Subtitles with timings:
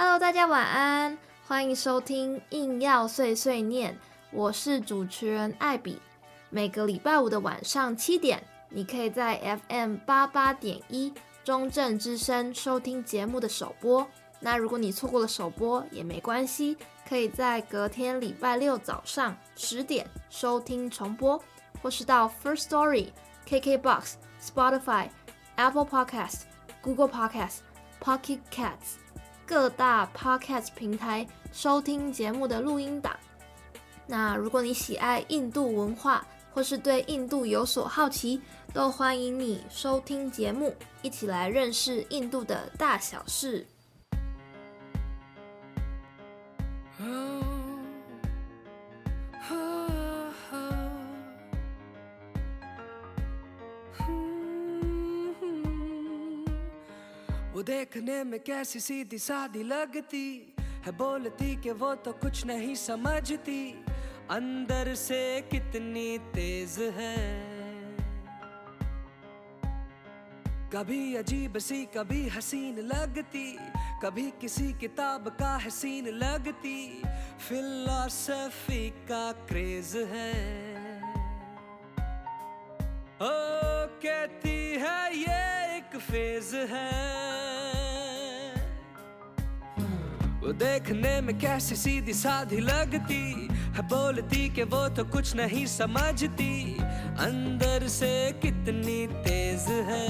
[0.00, 1.18] Hello，大家晚安，
[1.48, 3.96] 欢迎收听硬要碎碎念，
[4.30, 6.00] 我是主持人艾比。
[6.50, 11.12] 每个礼拜五的晚上七点，你可以在 FM 八八点一
[11.44, 14.06] 中正之声收听节目的首播。
[14.40, 16.76] 那如果你错过了首播也没关系，
[17.06, 21.42] 可以在隔天礼拜六早上十点收听重播，
[21.82, 23.08] 或是到 First Story、
[23.46, 25.08] KKBox、Spotify、
[25.56, 26.42] Apple Podcast、
[26.80, 27.58] Google Podcast、
[28.02, 28.96] Pocket Casts。
[29.48, 33.18] 各大 podcast 平台收听节目的录音档。
[34.06, 38.42] 那如果你喜爱印度文化，或是对印度有所好奇，
[38.74, 43.66] 都欢迎你收听节目，一起来认识印度的大小事。
[57.88, 63.84] देखने में कैसी सीधी सादी लगती है, बोलती कि वो तो कुछ नहीं समझती,
[64.30, 67.16] अंदर से कितनी तेज है।
[70.74, 73.56] कभी अजीब सी, कभी हसीन लगती,
[74.04, 77.02] कभी किसी किताब का हसीन लगती,
[77.48, 80.32] फिलॉसफी का क्रेज है।
[83.16, 83.32] ओ,
[84.04, 87.47] कहती है, ये एक फ़ेज़ है।
[90.48, 96.72] वो देखने में कैसे सीधी साधी लगती है, बोलती के वो तो कुछ नहीं समझती,
[97.20, 100.06] अंदर से कितनी तेज है।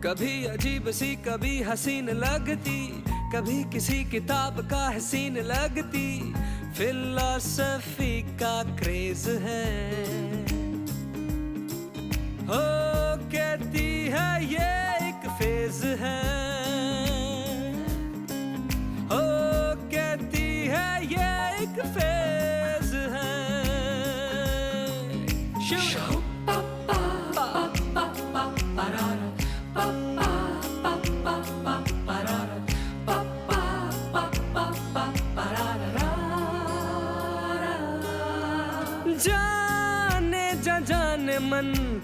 [0.00, 3.04] कभी अजीब सी, कभी हसीन लगती,
[3.36, 6.34] कभी किसी किताब का हसीन लगती,
[6.72, 9.68] फिलोसफी का क्रेज है।
[12.48, 12.64] हो,
[13.28, 14.74] कहती है, ये
[15.08, 16.47] एक फ़ेज़ है।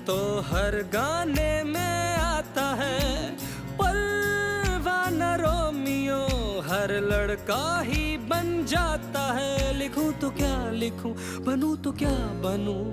[0.07, 3.31] तो हर गाने में आता है।
[3.77, 6.19] परवाना रोमियो,
[6.61, 11.13] हर लड़का ही बन जाता है। लिखूं तो क्या लिखूं,
[11.45, 12.85] बनूं तो क्या बनूं?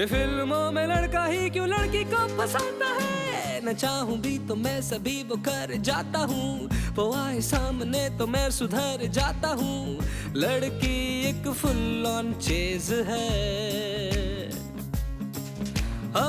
[0.00, 3.60] ये फ़िल्मों में लड़का ही क्यों लड़की को फंसाता है?
[3.64, 8.50] न चाहूँ भी तो मैं सभी वो कर जाता हूँ। वो आए सामने तो मैं
[8.50, 9.98] सुधर जाता हूँ।
[10.36, 14.27] लड़की एक फुल ऑन चेज है।
[16.08, 16.20] ओ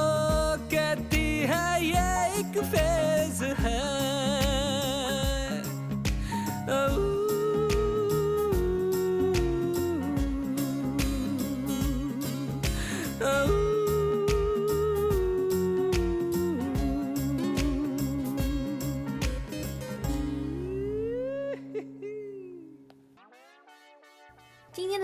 [0.72, 2.08] कहती है ये
[2.40, 3.78] एक फ़ेज़ है।
[6.70, 7.09] ओ,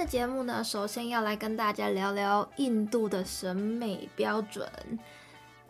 [0.06, 4.70] 节目呢，首先要来跟大家聊聊印度的审美标准。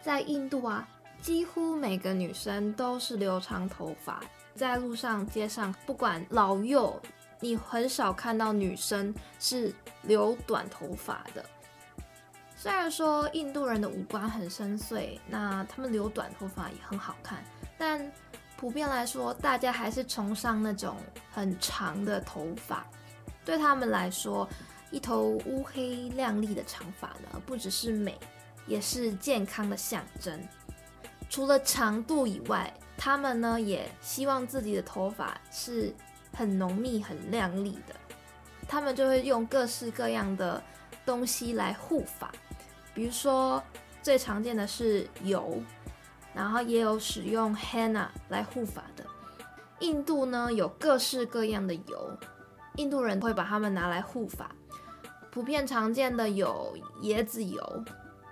[0.02, 0.88] 在印度啊，
[1.22, 4.22] 几乎每个女生都是留长头发，
[4.54, 7.02] 在路上、街上，不管老幼，
[7.40, 9.74] 你很少看到女生是
[10.04, 11.44] 留短头发的。
[12.58, 17.44] 虽然说印度人的五官很深邃，那他们留短头发也很好看，
[17.78, 18.12] 但
[18.58, 20.98] 普遍来说，大家还是崇尚那种
[21.32, 22.86] 很长的头发。
[23.46, 24.50] 对他们来说，
[24.92, 28.18] 一头乌黑亮丽的长发呢，不只是美，
[28.66, 30.38] 也是健康的象征。
[31.30, 35.94] 除了长度以外，他们呢也希望自己的头发是
[36.36, 37.96] 很浓密、很亮丽的。
[38.68, 40.62] 他们就会用各式各样的
[41.06, 42.32] 东西来护发，
[42.94, 43.62] 比如说
[44.02, 45.62] 最常见的是油，
[46.34, 49.06] 然后也有使用 henna 来护发的。
[49.80, 52.18] 印度呢有各式各样的油。
[52.78, 54.50] 印度人会把它们拿来护发，
[55.32, 57.84] 普遍常见的有椰子油，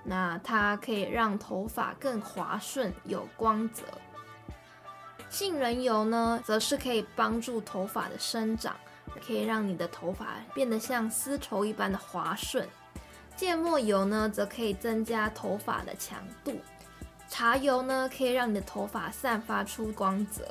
[0.04, 3.84] 那它可以让头发更滑顺、有光泽。
[5.30, 8.76] 杏仁油呢，则是可以帮助头发的生长，
[9.26, 12.68] 可以让你的头发变得像丝绸一般的滑顺。
[13.36, 16.60] 芥末油呢，则可以增加头发的强度。
[17.28, 20.48] 茶油呢，可以让你的头发散发出光泽。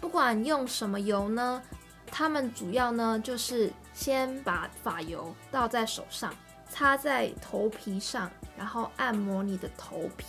[0.00, 1.62] 不管用什么油呢，
[2.10, 6.34] 他们主要呢，就是先把发油倒在手上，
[6.68, 10.26] 擦在头皮上，然后按摩你的头皮。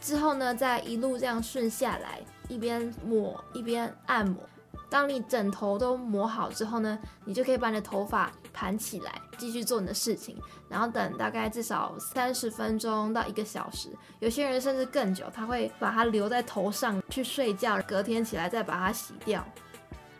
[0.00, 4.40] 之后呢，再一路这样顺下来，一边抹一边按摩。
[4.88, 10.40] 当你枕头都抹好之后呢，你就可以把你的头发盘起来，继续做你的事情。
[10.68, 13.88] 然后等大概至少三十分钟到一个小时，
[14.20, 19.44] 有些人甚至更久，他会把它留在头上去睡觉，隔天起来再把它洗掉。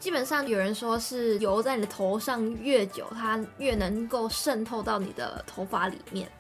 [0.07, 6.31] 基本上有人说是油在你的头上越久，它越能够渗透到你的头发里面。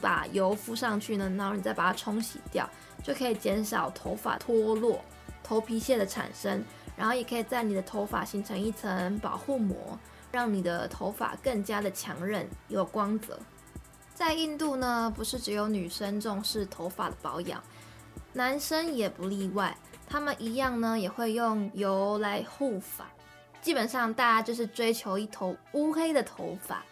[0.00, 2.70] 把油敷上去呢，然后你再把它冲洗掉，
[3.02, 5.04] 就可以减少头发脱落、
[5.42, 6.62] 头皮屑的产生，
[6.96, 9.98] 然后也可以在你的头发形成一层保护膜，
[10.30, 13.36] 让你的头发更加的强韧、有光泽。
[14.14, 17.60] 在印度呢，不是只有女生重视头发的保养，
[18.34, 19.76] 男生也不例外，
[20.10, 23.06] 他们一样呢也会用油来护发。
[23.62, 26.82] 基本上大家就是追求一头乌黑的头发。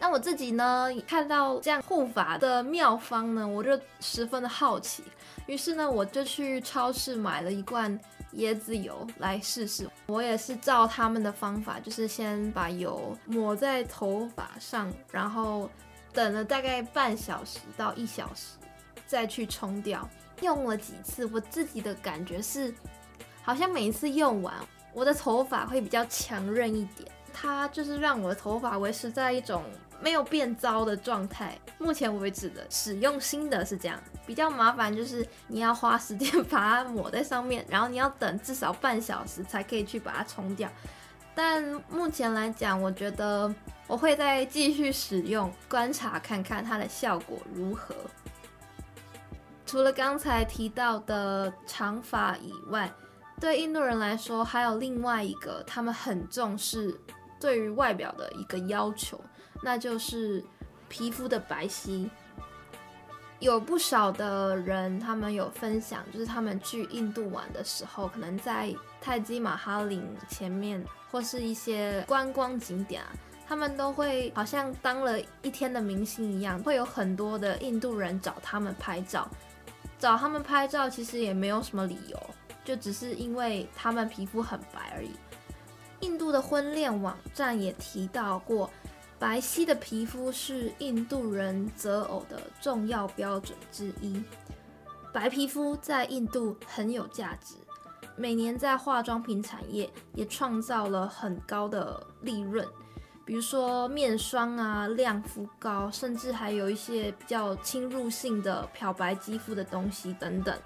[0.00, 5.04] 那我自己呢，看到这样护发的妙方呢，我就十分的好奇。
[5.46, 7.98] 于是呢，我就去超市买了一罐
[8.34, 9.88] 椰子油来试试。
[10.06, 15.70] 我也是照他们的方法，就是先把油抹在头发上，然后
[16.12, 18.58] 等了大概半小时到一小时，
[19.06, 20.08] 再去冲掉。
[20.44, 22.72] 用了几次，我自己的感觉是，
[23.42, 24.54] 好像每一次用完，
[24.92, 27.10] 我的头发会比较强韧一点。
[27.32, 29.64] 它就是让我的头发维持在一种
[30.00, 31.58] 没有变糟的状态。
[31.78, 40.70] 目前为止的使用心得是这样，比较麻烦就是你要花时间把它抹在上面，然后你要等至少半小时才可以去把它冲掉。
[41.34, 43.52] 但目前来讲，我觉得
[43.88, 47.96] 我会再继续使用，观察看看它的效果如何。
[49.66, 52.92] 除了刚才提到的长发以外，
[53.40, 56.98] 对印度人来说，还有另外一个他们很重视。
[57.40, 59.20] 对于外表的一个要求，
[59.62, 60.42] 那就是
[60.88, 62.08] 皮肤的白皙。
[63.40, 73.12] 有不少的人，他们有分享，就是他们去印度玩的时候，可能在泰姬玛哈陵前面，或是一些观光景点啊，
[73.46, 79.28] 他们都会好像当了一天的明星一样，会有很多的印度人找他们拍照。
[79.98, 82.18] 找他们拍照其实也没有什么理由，
[82.64, 85.10] 就只是因为他们皮肤很白而已。
[86.00, 88.68] 印度的婚恋网站也提到过，
[89.18, 94.22] 白皙的皮肤是印度人择偶的重要标准之一。
[95.12, 97.54] 白皮肤在印度很有价值，
[98.16, 102.66] 每年在化妆品产业也创造了很高的利润。
[103.26, 110.56] 比如说面霜啊、亮肤膏，甚至还有一些比较侵入性的漂白肌肤的东西等等。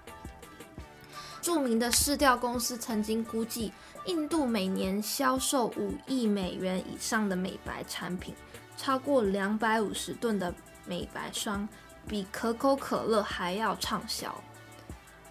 [1.40, 3.72] 著名的市调公司曾经估计，
[4.06, 8.34] 印度每年销售五亿美元以上的美白产品，
[8.76, 10.52] 超过两百五十吨的
[10.84, 11.66] 美白霜，
[12.08, 14.34] 比可口可乐还要畅销。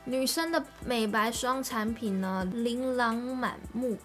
[0.06, 3.98] 女生的美白霜产品呢，琳琅满目。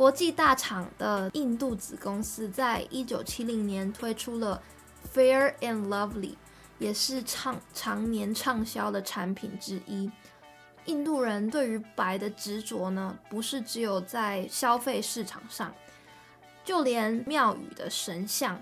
[0.00, 4.62] 国际大厂的印度子公司在一九七零年推出了
[5.14, 6.36] Fair and Lovely，
[6.78, 10.10] 也是畅常年畅销的产品之一。
[10.86, 15.70] 印度人对于白的执着呢，不是只有在消费市场上，
[16.64, 18.58] 就连庙宇的神像，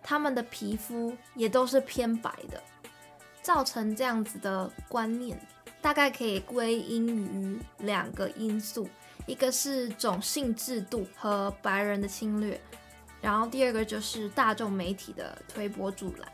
[0.00, 2.62] 他们的皮肤也都是偏白的。
[3.42, 5.36] 造成这样子的观念，
[5.82, 8.88] 大概可以归因于两个因素，
[9.28, 12.58] 一个是种姓制度和白人的侵略，
[13.20, 16.26] 然后第二个就是大众媒体的推波助澜。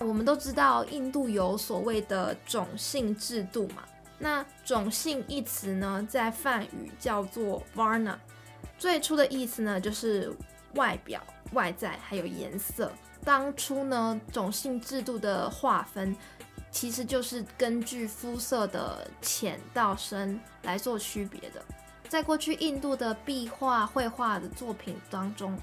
[0.00, 3.84] 我们都知道，印度有所谓的种姓制度嘛。
[4.18, 8.16] 那种姓一词呢，在梵语叫做 Varna，
[8.76, 10.34] 最初的意思呢就是
[10.74, 12.90] 外表、外在还有颜色。
[13.24, 16.16] 当初呢，种姓制度的划分
[16.70, 21.64] 其实就是根据肤色的浅到深来做区别的。
[22.08, 25.58] 在过去印度的壁画、绘画的作品当中，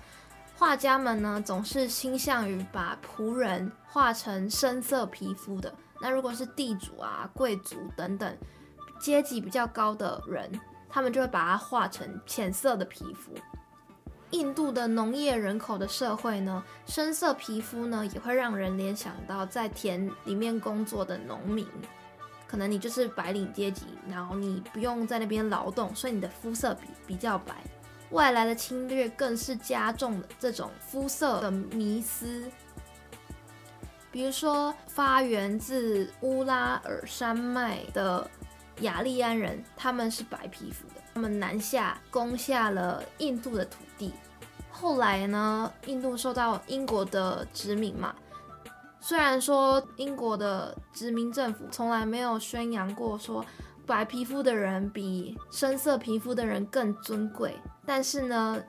[0.57, 5.73] 画家们呢总是倾向于把仆人画成深色皮肤的。
[6.01, 8.37] 那如果是地主啊、贵族等等
[8.99, 10.51] 阶级比较高的人，
[10.89, 13.33] 他们就会把它画成浅色的皮肤。
[14.35, 21.65] 印度的农业人口的社会呢，深色皮肤呢也会让人联想到在田里面工作的农民，
[22.45, 27.55] 可能你就是白领阶级，然后你不用在那边劳动，所以你的肤色比比较白。
[28.11, 32.43] 外来的侵略更是加重了这种肤色的迷思。
[34.11, 38.29] 比如说，发源自乌拉尔山脉的
[38.81, 43.77] 雅利安人，他们是白皮肤的，他们南下攻下了印度的土。
[44.77, 48.13] 后来呢，印度受到英国的殖民嘛。
[48.99, 53.45] 虽然说英国的殖民政府从来没有宣扬过说
[53.85, 57.55] 白皮肤的人比深色皮肤的人更尊贵，
[57.85, 58.61] 但是呢，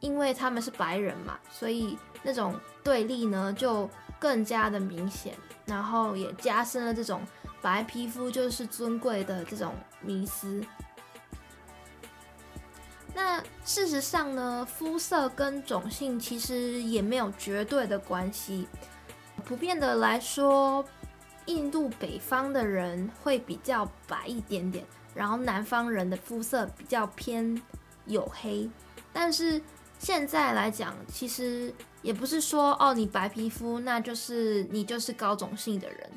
[0.00, 5.34] 因为他们是白人嘛，所以那种对立呢就更加的明显，
[5.66, 7.22] 然后也加深了这种
[7.62, 10.60] 白皮肤就是尊贵的这种迷思。
[13.14, 18.66] 那事实上呢，肤色跟种姓其实也没有绝对的关系。
[19.44, 20.84] 普遍的来说，
[21.46, 27.60] 印度北方的人会比较白一点点，然后南方人的肤色比较偏
[28.08, 28.68] 黝黑。
[29.12, 29.62] 但是
[29.98, 36.10] 现在来讲，其实也不是说哦，你白皮肤那就是你就是高种姓的人。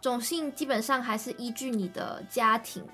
[0.00, 2.86] 种姓基本上还是依据你的家庭、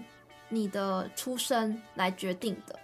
[0.48, 2.78] 你的出身来决定的。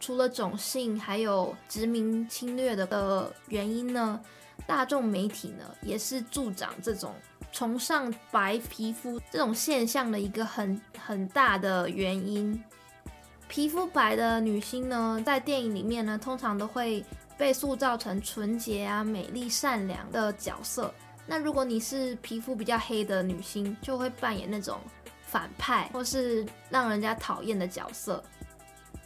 [0.00, 4.20] 除了种姓，还有殖民侵略的的原因呢？
[4.66, 7.14] 大众媒体呢，也是助长这种
[7.52, 12.60] 崇尚白皮肤这种现象的一个很很大的原因。
[13.46, 17.04] 皮肤白的女星呢，在电影里面呢，通常都会
[17.38, 20.92] 被塑造成纯洁啊、美丽、善良的角色。
[21.26, 24.78] 那如果你是皮肤比较黑的女星，就会扮演那种
[25.22, 28.22] 反派或是让人家讨厌的角色。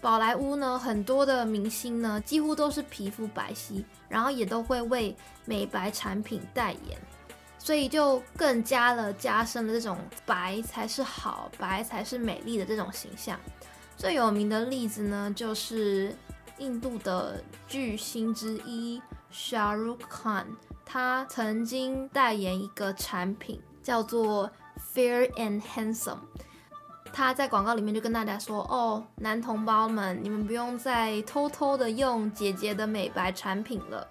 [0.03, 7.01] 宝莱坞呢，很多的明星呢，几乎都是皮肤白皙，然后也都会为美白产品代言，
[7.57, 13.39] 所以就更加了加深了这种白才是好，白才是美丽的这种形象。
[13.97, 16.13] 最有名的例子呢，就是
[16.59, 19.01] 印度的巨星之一
[19.33, 20.47] Shah Rukh Khan，
[20.85, 24.51] 他曾经代言一个产品叫做
[24.93, 26.19] Fair and Handsome。
[27.13, 34.09] 他在广告里面就跟大家说：“哦，男同胞们，你们不用再偷偷的用姐姐的美白产品了，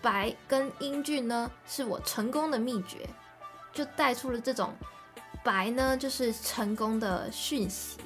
[0.00, 3.08] 白跟英俊呢是我成功的秘诀。”
[3.72, 4.70] 就带出了这种
[5.42, 7.96] 白呢就是成功的讯息，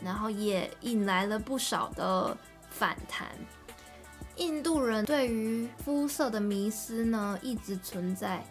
[0.00, 2.36] 然后也引来了不少的
[2.70, 3.26] 反弹。
[4.36, 8.44] 印度人对于肤色的迷思呢一直存在。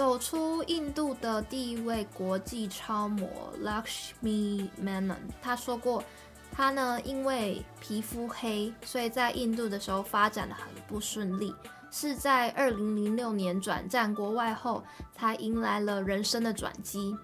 [0.00, 3.28] 走出印度的第一位国际超模
[3.62, 6.02] Lakshmi Menon，他说过，
[6.50, 11.54] 他呢因为皮肤黑，所以在印度的时候发展得很不顺利，
[11.90, 14.82] 是在二零零六年转战国外后，
[15.14, 17.14] 才迎来了人生的转机。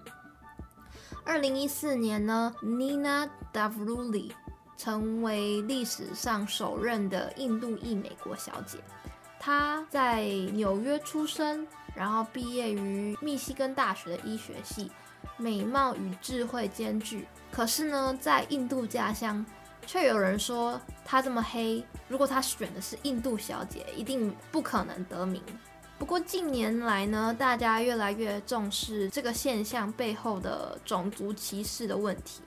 [1.25, 4.29] 二零一四年呢，Nina Davuli
[4.77, 8.77] 成为历史上首任的印度裔美国小姐，
[9.39, 11.65] 她在纽约出生。
[11.97, 14.91] 然后毕业于密西根大学的医学系，
[15.35, 17.27] 美貌与智慧兼具。
[17.51, 19.43] 可是呢，在印度家乡，
[19.87, 25.41] 却有人说她这么黑，如果她选的是印度小姐，一定不可能得名。
[25.97, 32.43] 不过近年来呢，大家越来越重视这个现象背后的种族歧视的问题。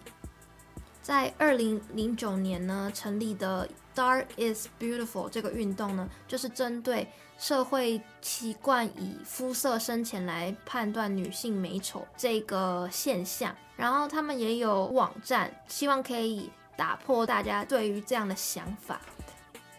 [1.02, 13.54] 在二零零九年呢，成立的 Star is Beautiful 这个运动呢，就是针对社会习惯以肤色深浅来判断女性美丑这个现象。
[13.76, 19.00] 然后他们也有网站，希望可以打破大家对于这样的想法。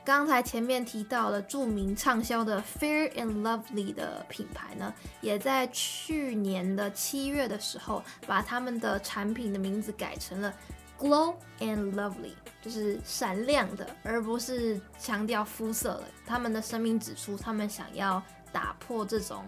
[0.04, 4.92] 刚才前面提到了著名畅销的 Fair and Lovely 的品牌呢，
[5.22, 10.52] 也在去年的七月的时候，把他们的产品的名字改成了。
[11.02, 16.04] Glow and lovely 就是闪亮的，而不是强调肤色了。
[16.28, 19.44] 他们的声明指出，他们想要打破这种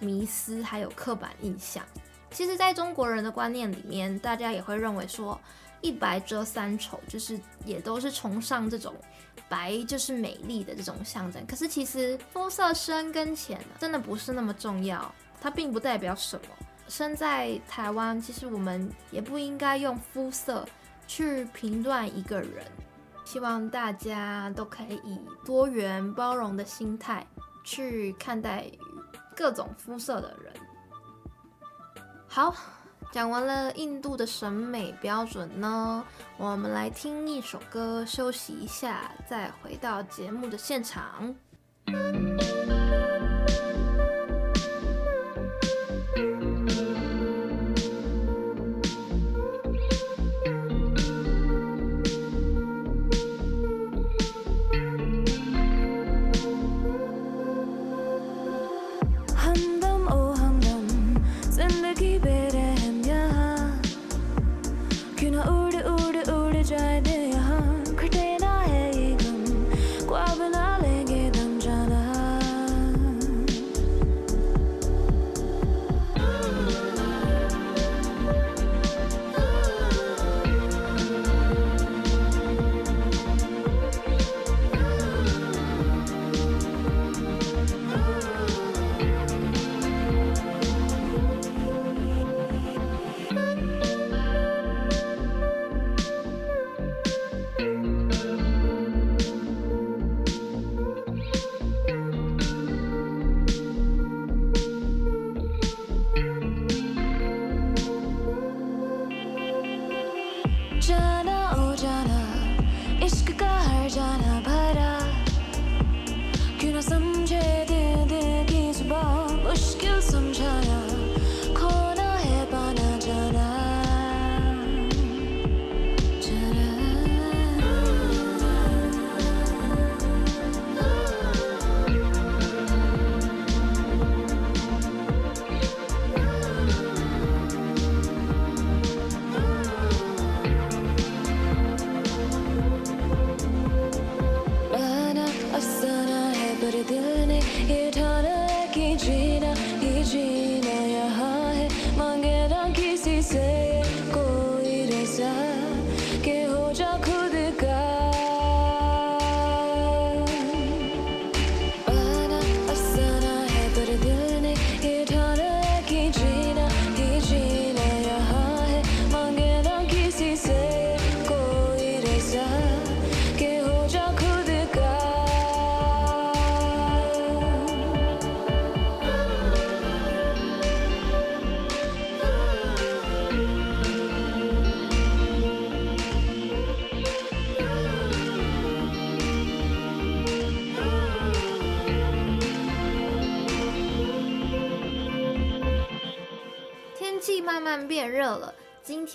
[0.00, 1.84] 迷思，还有刻板印象。
[2.32, 5.40] 其实，在中国人的观念里面，大家也会认为说，
[5.80, 8.92] 一白遮三丑，就是也都是崇尚这种
[9.48, 11.46] 白就是美丽的这种象征。
[11.46, 16.46] 可是，其实肤色深跟浅真的不是那么重要，它并不代表什么。
[16.88, 20.66] 身在台湾，其实我们也不应该用肤色。
[21.08, 22.64] 去评断一个人，
[23.24, 27.26] 希望大家都可以以多元包容的心态
[27.64, 28.70] 去看待
[29.34, 30.52] 各种肤色的人。
[32.28, 32.54] 好，
[33.10, 36.04] 讲完了印度的审美标准呢，
[36.36, 41.34] 我们来听一首歌休息一下，再回到节目的现场。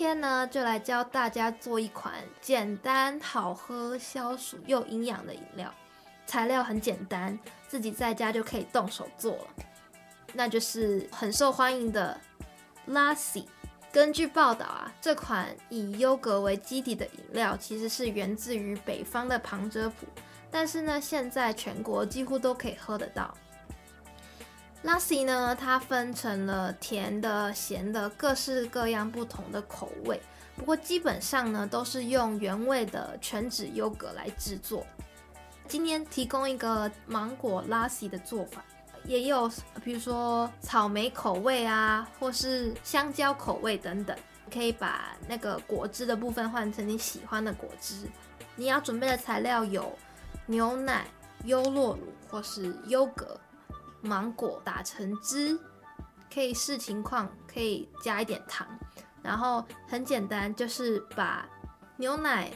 [0.04, 5.72] 今天呢，就来教大家做一款简单好喝、消暑又营养的饮料。
[6.26, 7.38] 材料很简单，
[7.68, 9.46] 自己在家就可以动手做了。
[10.34, 12.20] 那就是很受欢迎的
[12.86, 13.46] Lassi。
[13.90, 20.06] 根据报道啊，这款以优格为基底的饮料，其实是源自于北方的旁遮普，
[20.50, 23.34] 但是呢，现在全国几乎都可以喝得到。
[24.84, 30.20] Lassi 呢，它分成了甜的、咸的，各式各样不同的口味。
[30.56, 34.86] 不过基本上呢，都是用原味的全脂优格来制作。
[35.66, 38.62] 今天提供一个芒果 Lassi 的做法，
[39.06, 39.50] 也有
[39.82, 44.14] 比如说草莓口味啊，或是香蕉口味等等。
[44.52, 48.06] 可以把那个果汁的部分换成你喜欢的果汁。
[48.54, 49.90] 你要准备的材料有
[50.46, 51.06] 牛奶、
[51.44, 53.40] 优酪乳或是优格。
[54.04, 55.58] 芒果打成汁，
[56.32, 58.66] 可以视情况，可以加一点糖，
[59.22, 61.48] 然后很简单，就是把
[61.96, 62.50] 牛奶、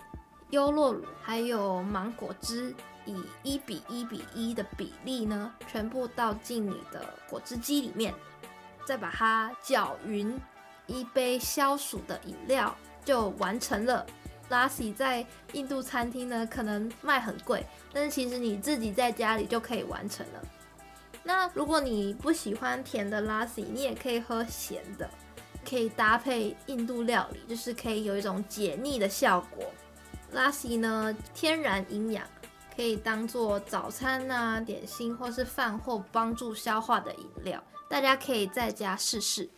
[0.51, 2.75] 优酪乳还有芒果汁
[3.07, 8.15] 以一比一比一的比例呢，全部倒进你的果汁机里面，
[8.85, 10.39] 再把它搅匀，
[10.87, 14.05] 一杯消暑的饮料就完成了。
[14.51, 20.43] Lassi 在印度餐厅呢，可能卖很贵，但是其实你自己在家里就可以完成了。
[21.29, 25.07] 那如果你不喜欢甜的 Lassi，你也可以喝咸的，
[25.63, 29.67] 可以搭配印度料理，就是可以有一种解腻的效果。
[30.35, 32.27] Lassi 呢，天然营养，
[32.75, 39.51] 可以当做早餐啊、点心或是饭后帮助消化的饮料，大家可以在家试试。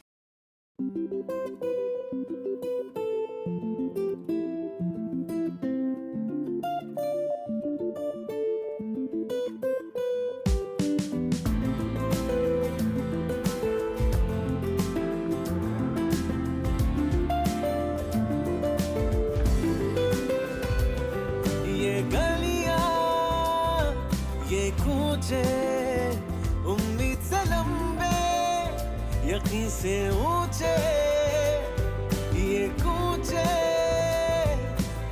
[29.70, 30.74] से ऊँचे
[32.36, 33.44] ये कूचे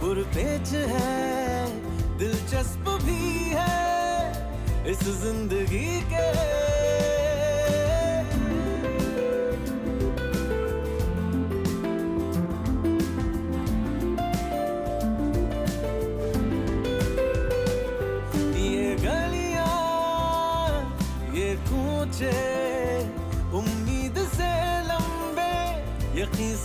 [0.00, 3.22] पुरपेच है दिलचस्प भी
[3.54, 6.26] है इस ज़िंदगी के।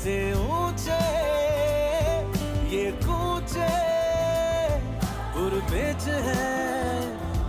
[0.03, 0.95] से ऊँचे,
[2.71, 3.69] ये कूचे
[5.35, 6.47] गुरबेच है,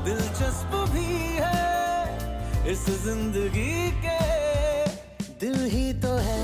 [0.04, 1.08] दिलचस्प भी
[1.40, 4.20] है, इस ज़िंदगी के
[5.40, 6.43] दिल ही तो है।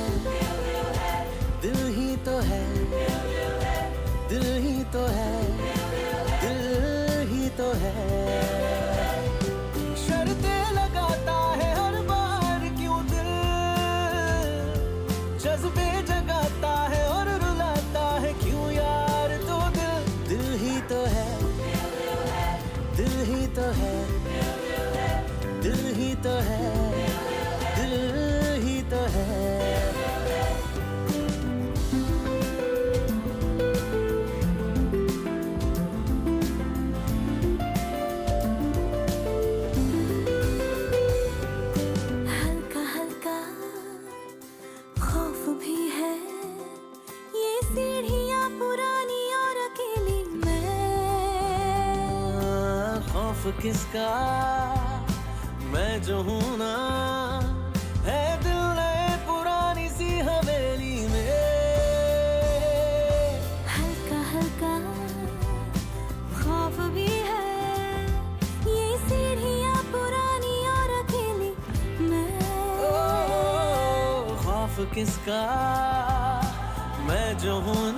[53.62, 54.10] किसका?
[55.72, 56.74] मैं जो हूँ ना
[58.04, 61.34] है दिल नए पुरानी सी हवेली में।
[63.74, 64.72] हल्का हल्का
[66.40, 67.50] खौफ भी है।
[68.68, 71.52] ये सीढ़ियाँ पुरानी और अकेली
[72.08, 72.32] मैं।
[72.88, 72.94] ओ,
[74.42, 75.42] खौफ किसका?
[77.08, 77.89] मैं जो हूँ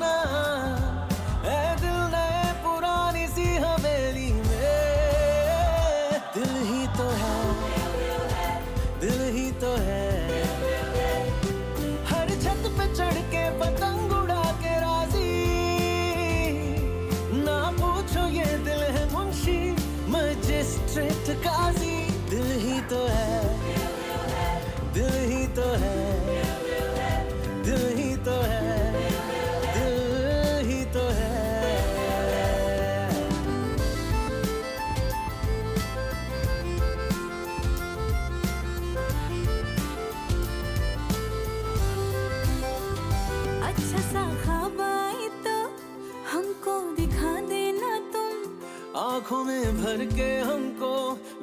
[49.22, 50.94] आँखों में भर के हमको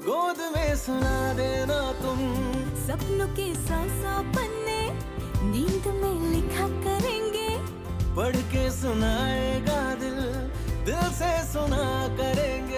[0.04, 2.20] गोद में सुना देना तुम।
[2.84, 4.82] सपनों के सासा पन्ने
[5.52, 7.48] नींद में लिखा करेंगे।
[8.16, 10.20] पढ़ के सुनाएगा दिल
[10.86, 11.88] दिल से सुना
[12.20, 12.69] करेंगे।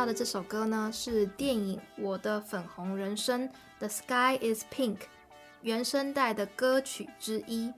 [0.00, 3.46] 到的这首歌呢，是电影《我的粉红人生》
[3.80, 4.96] The Sky Is Pink
[5.60, 7.70] 原声带的歌曲之一。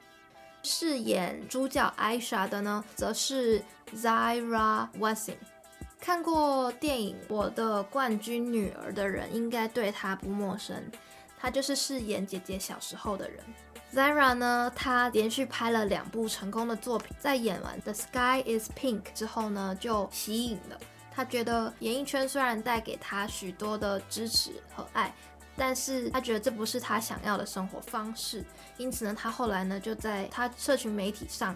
[0.63, 3.61] 饰演主角 Aisha 的呢，则是
[3.97, 5.35] Zaira Wassim。
[5.99, 10.81] 看过电影《我的冠军女儿》的人，应该对她不陌生。
[11.37, 13.41] 她就是饰演姐姐小时候的人。
[13.93, 20.79] Zaira 呢，她连续拍了两部成功的作品，在演完《The Sky Is Pink》之后呢，就息影了。
[21.15, 25.15] 他觉得演艺圈虽然带给他许多的支持和爱，
[25.57, 28.45] 但是他觉得这不是他想要的生活方式。
[28.79, 31.55] 因此呢，他后来呢就在他社群媒体上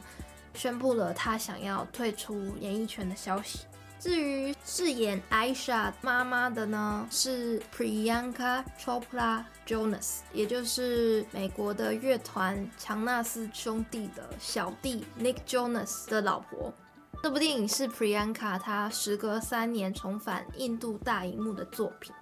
[0.55, 3.61] 宣布了他想要退出演艺圈的消息。
[3.99, 16.73] 至于饰演 Aisha 妈妈的呢，是 Priyanka Chopra Jonas，也就是美国的乐团强纳斯兄弟的小弟 Nick Jonas 的老婆。
[17.22, 22.14] 这部电影是 Priyanka 她时隔三年重返印度大荧幕的作品。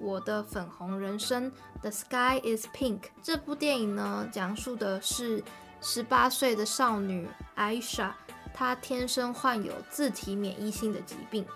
[0.00, 3.00] 我的粉红人生，The Sky Is Pink。
[3.22, 5.42] 这部电影呢，讲述的是
[5.80, 8.10] 十八岁的少女 Aisha，
[8.52, 11.46] 她天生患有自体免疫性的疾病，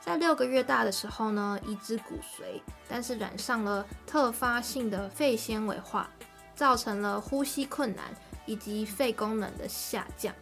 [0.00, 6.08] 在六个月大的时候呢，移植骨髓，但是染上了特发性的肺纤维化，
[6.54, 8.04] 造成了呼吸困难
[8.46, 10.32] 以及肺功能的下降。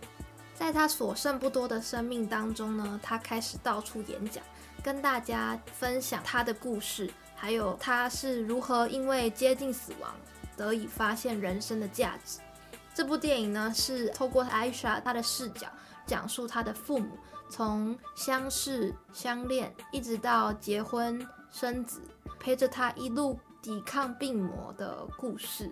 [0.59, 4.43] 在他所剩不多的生命当中呢，他开始到处演讲，
[4.83, 10.11] 跟大家分享他的故事，还有他是如何因为接近死亡
[10.57, 12.41] 得以发现人生的价值。
[12.95, 15.69] 这部电影呢，是透过艾莎她的视角，
[16.07, 17.19] 讲述她的父母
[17.51, 22.01] 从相识、相恋，一直到结婚生子，
[22.41, 25.71] 陪着她一路抵抗病魔的故事。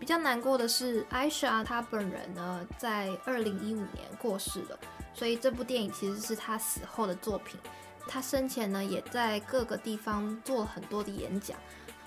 [0.00, 4.78] 比较难过的是，Aisha 她本人呢，在二零一五年过世了，
[5.12, 7.60] 所以这部电影其实是她死后的作品。
[8.08, 11.56] 她生前呢，也在各个地方做了很多的演讲。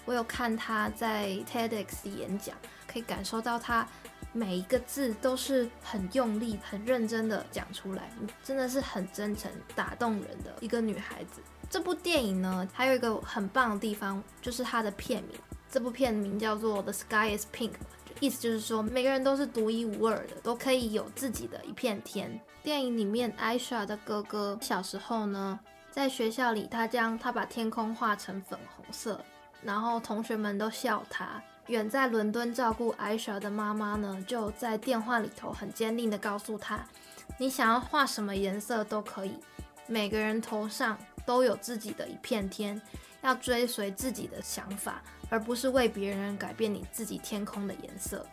[0.05, 2.57] 我有看她在 TEDx 演讲，
[2.91, 3.87] 可以感受到她
[4.33, 8.09] 每一个字都是很用力、很认真的讲出来，
[8.43, 11.41] 真的是很真诚、打动人的一个女孩子。
[11.69, 15.39] 这部电影呢，还有一个很棒的地方，就是它的片名。
[15.73, 17.71] 这部片名叫做《The Sky Is Pink》，
[18.19, 22.39] 意思就是说每个人都是独一无二的，都可以有自己的一片天。
[22.61, 25.59] 电影里面，Aisha 的哥哥小时候呢，
[25.89, 29.19] 在学校里，他将他把天空画成粉红色，
[29.63, 31.41] 然后同学们都笑他。
[31.65, 36.85] 远在伦敦照顾 Aisha 的妈妈呢，就在电话里头很坚定地告诉他
[37.39, 39.33] ：“你想要画什么颜色都可以，
[39.87, 42.79] 每个人头上都有自己的一片天。”
[43.23, 45.01] 要追随自己的想法，
[45.33, 48.23] 而不是为别人改变你自己天空的颜色。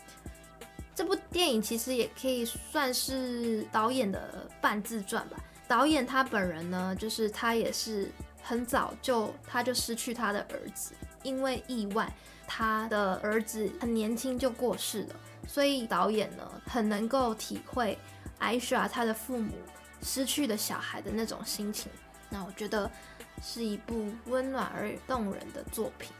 [0.94, 5.38] 这部电影其实也可以算是导演的半自传吧。
[5.66, 12.12] 导演他本人呢，就是他也是很早就他就失去他的儿子，因为意外，
[12.46, 15.16] 他的儿子很年轻就过世了。
[15.48, 17.96] 所以导演呢，很能够体会
[18.38, 19.54] 艾莎他的父母
[20.02, 21.90] 失去的小孩的那种心情。
[22.28, 22.90] 那我觉得。
[23.42, 26.12] 是一部温暖而动人的作品。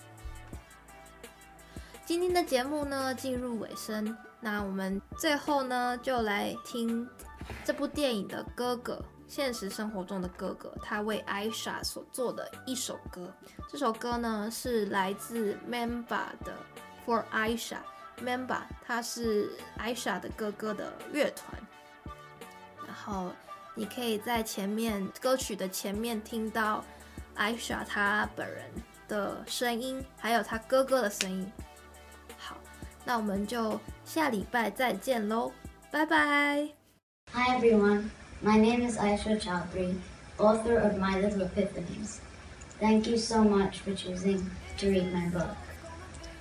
[2.10, 7.08] 今天的节目呢，进入尾声，那我们最后呢，就来听
[7.64, 13.32] 这部电影的哥哥，现实生活中的哥哥，他为 Aisha 所做的一首歌。
[13.68, 16.52] 这首歌呢，是来自 Mamba 的
[17.06, 17.76] For Aisha。
[18.20, 21.62] Mamba 他是 Aisha 的哥哥的乐团，
[22.88, 23.30] 然后。
[23.76, 26.84] 你可以在前面歌曲的前面听到
[27.36, 28.64] Aisha 她本人
[29.06, 31.50] 的声音，还有她哥哥的声音。
[32.99, 35.51] 好，那我们就下礼拜再见喽，
[35.91, 36.69] 拜拜。
[37.33, 38.09] Hi everyone,
[38.43, 39.95] my name is Aisha Chaudhry,
[40.37, 42.19] author of My Little Epiphanies.
[42.79, 45.55] Thank you so much for choosing to read my book.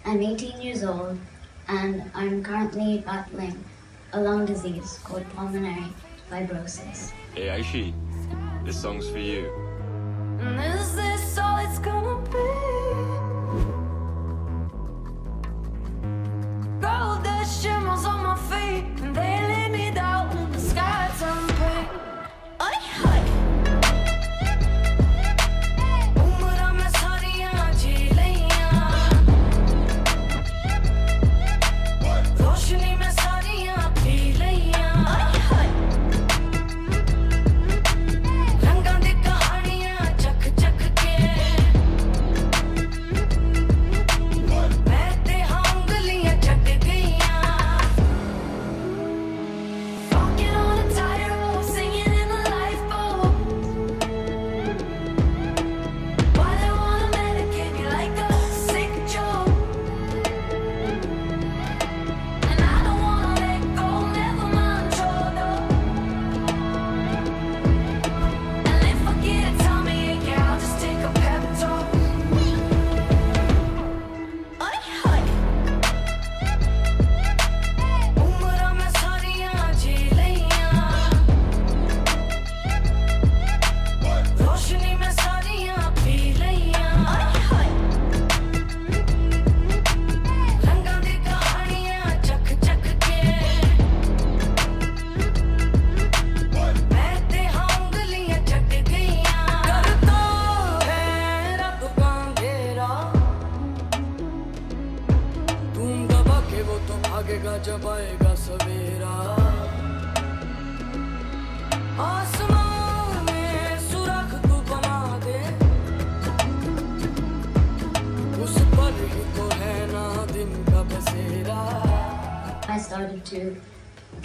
[0.05, 1.19] I'm 18 years old
[1.69, 3.65] and I'm currently battling
[4.13, 5.93] a lung disease called pulmonary
[6.31, 7.13] fibrosis.
[7.35, 7.95] Hey Aishi,
[8.65, 9.51] this song's for you.
[10.41, 13.18] Is this all it's gonna be?
[17.00, 18.19] Gold that shimmers on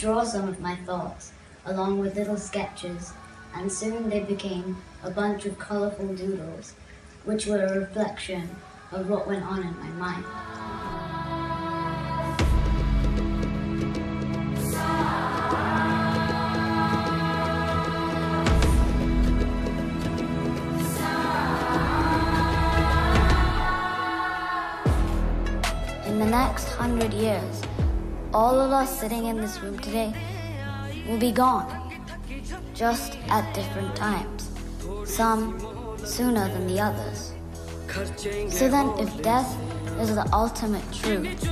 [0.05, 1.33] draw some of my thoughts
[1.64, 3.14] along with little sketches,
[3.55, 6.75] and soon they became a bunch of colorful doodles,
[7.25, 8.47] which were a reflection
[8.93, 10.25] of what went on in my mind.
[26.07, 27.63] In the next hundred years,
[28.35, 30.12] all of us sitting in this room today
[31.07, 31.68] will be gone,
[32.75, 34.51] just at different times,
[35.05, 35.61] some
[36.05, 37.33] sooner than the others.
[38.53, 39.57] So then, if death
[40.01, 41.47] is the ultimate truth,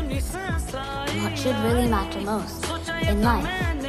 [1.22, 2.68] what should really matter most
[3.06, 3.81] in life?